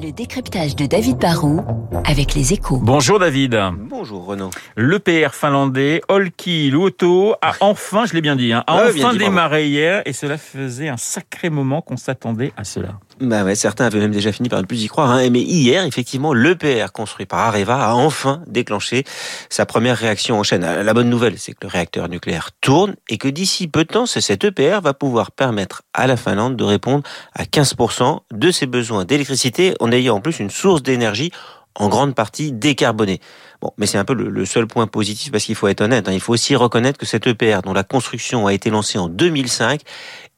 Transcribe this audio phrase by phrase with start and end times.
[0.00, 1.64] Le décryptage de David Barrault
[2.04, 2.78] avec les échos.
[2.82, 3.58] Bonjour David.
[3.88, 4.50] Bonjour Renaud.
[4.76, 9.18] L'EPR finlandais Olki Luoto a enfin, je l'ai bien dit, hein, a enfin dit, bravo.
[9.18, 13.00] démarré hier et cela faisait un sacré moment qu'on s'attendait à cela.
[13.20, 15.10] Bah ouais, certains avaient même déjà fini par ne plus y croire.
[15.10, 15.28] Hein.
[15.30, 19.02] Mais hier, effectivement, l'EPR construit par Areva a enfin déclenché
[19.50, 20.62] sa première réaction en chaîne.
[20.62, 24.06] La bonne nouvelle, c'est que le réacteur nucléaire tourne et que d'ici peu de temps,
[24.06, 27.02] cet EPR va pouvoir permettre à la Finlande de répondre
[27.34, 31.32] à 15% de ses besoins d'électricité en ayant en plus une source d'énergie
[31.78, 33.20] en grande partie décarbonée.
[33.60, 36.08] Bon, mais c'est un peu le, seul point positif parce qu'il faut être honnête.
[36.08, 36.12] hein.
[36.12, 39.80] Il faut aussi reconnaître que cet EPR, dont la construction a été lancée en 2005,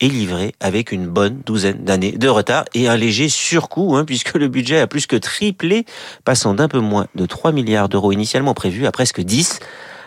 [0.01, 4.35] est livré avec une bonne douzaine d'années de retard et un léger surcoût, hein, puisque
[4.35, 5.85] le budget a plus que triplé,
[6.25, 9.61] passant d'un peu moins de 3 milliards d'euros initialement prévus à presque 10.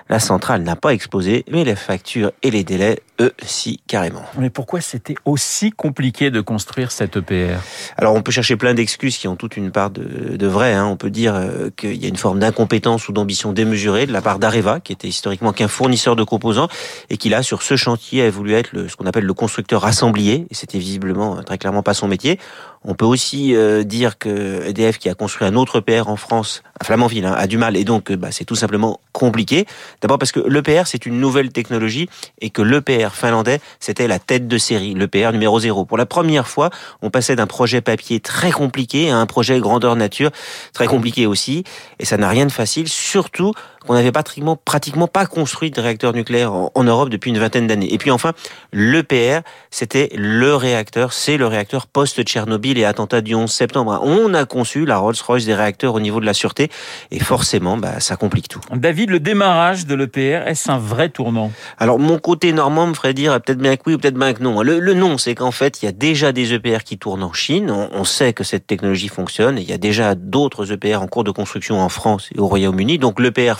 [0.10, 4.24] La centrale n'a pas explosé, mais les factures et les délais, eux, si carrément.
[4.38, 7.60] Mais pourquoi c'était aussi compliqué de construire cette EPR
[7.98, 10.74] Alors on peut chercher plein d'excuses qui ont toute une part de, de vrai.
[10.74, 10.86] Hein.
[10.86, 14.22] On peut dire euh, qu'il y a une forme d'incompétence ou d'ambition démesurée de la
[14.22, 16.68] part d'Areva, qui était historiquement qu'un fournisseur de composants,
[17.10, 19.86] et qui là, sur ce chantier, a voulu être le, ce qu'on appelle le constructeur
[19.86, 22.40] assemblier, et c'était visiblement euh, très clairement pas son métier.
[22.86, 26.64] On peut aussi euh, dire que EDF, qui a construit un autre EPR en France,
[26.80, 29.66] à Flamanville, hein, a du mal, et donc euh, bah, c'est tout simplement compliqué.
[30.02, 32.10] D'abord parce que l'EPR, c'est une nouvelle technologie,
[32.42, 35.86] et que l'EPR finlandais, c'était la tête de série, l'EPR numéro 0.
[35.86, 36.70] Pour la première fois,
[37.02, 40.32] on passait d'un projet papier très compliqué à un projet grandeur nature
[40.74, 41.64] très compliqué aussi,
[42.00, 43.54] et ça n'a rien de facile, surtout
[43.84, 47.68] qu'on n'avait pratiquement, pratiquement pas construit de réacteur nucléaire en, en Europe depuis une vingtaine
[47.68, 47.94] d'années.
[47.94, 48.34] Et puis enfin,
[48.72, 54.00] l'EPR, c'était le réacteur, c'est le réacteur post-Tchernobyl et attentat du 11 septembre.
[54.04, 56.70] On a conçu la Rolls-Royce des réacteurs au niveau de la sûreté,
[57.12, 58.62] et forcément, bah, ça complique tout.
[58.74, 61.52] David, le démarrage de l'EPR, est-ce un vrai tournant?
[61.78, 64.44] Alors mon côté normand me ferait dire peut-être bien que oui ou peut-être bien que
[64.44, 64.62] non.
[64.62, 67.34] Le, le non, c'est qu'en fait, il y a déjà des EPR qui tournent en
[67.34, 67.72] Chine.
[67.72, 69.58] On, on sait que cette technologie fonctionne.
[69.58, 72.48] Et il y a déjà d'autres EPR en cours de construction en France et au
[72.48, 72.98] Royaume-Uni.
[72.98, 73.54] Donc l'EPR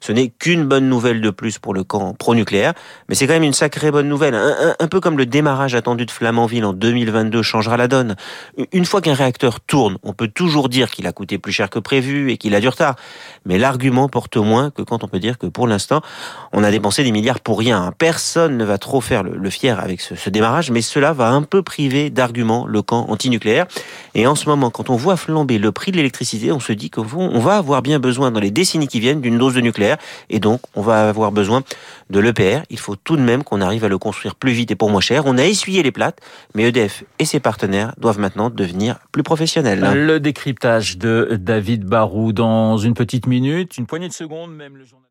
[0.00, 2.72] ce n'est qu'une bonne nouvelle de plus pour le camp pro-nucléaire.
[3.08, 4.34] Mais c'est quand même une sacrée bonne nouvelle.
[4.34, 8.16] Un, un- un peu comme le démarrage attendu de Flamanville en 2022 changera la donne.
[8.72, 11.78] Une fois qu'un réacteur tourne, on peut toujours dire qu'il a coûté plus cher que
[11.78, 12.96] prévu et qu'il a du retard.
[13.44, 16.00] Mais l'argument porte moins que quand on peut dire que pour l'instant,
[16.52, 17.92] on a dépensé des milliards pour rien.
[17.98, 21.62] Personne ne va trop faire le, fier avec ce, démarrage, mais cela va un peu
[21.62, 23.66] priver d'arguments le camp antinucléaire.
[24.14, 26.90] Et en ce moment, quand on voit flamber le prix de l'électricité, on se dit
[26.90, 29.96] qu'on on va avoir bien besoin dans les décennies qui viennent d'une dose de nucléaire,
[30.30, 31.62] et donc on va avoir besoin
[32.10, 32.62] de l'EPR.
[32.70, 35.00] Il faut tout de même qu'on arrive à le construire plus vite et pour moins
[35.00, 35.24] cher.
[35.26, 36.20] On a essuyé les plates,
[36.54, 39.80] mais EDF et ses partenaires doivent maintenant devenir plus professionnels.
[39.94, 43.26] Le décryptage de David Barrault dans une petite
[43.78, 45.08] une poignée de secondes, même le journal.